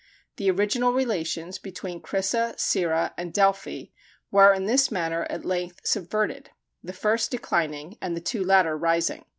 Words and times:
The 0.37 0.49
original 0.49 0.93
relations 0.93 1.59
between 1.59 2.01
Crissa, 2.01 2.55
Cirrha, 2.59 3.13
and 3.19 3.31
Delphi, 3.31 3.89
were 4.31 4.51
in 4.51 4.65
this 4.65 4.89
manner 4.89 5.27
at 5.29 5.45
length 5.45 5.81
subverted, 5.83 6.49
the 6.83 6.91
first 6.91 7.29
declining 7.29 7.99
and 8.01 8.17
the 8.17 8.21
two 8.21 8.43
latter 8.43 8.75
rising. 8.75 9.25